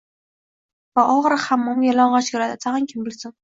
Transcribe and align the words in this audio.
Va... 0.99 1.03
oxiri 1.17 1.39
hammomga 1.45 1.87
yalang’och 1.91 2.33
kiradi... 2.35 2.61
tag’in 2.69 2.93
kim 2.95 3.11
bilsin... 3.11 3.39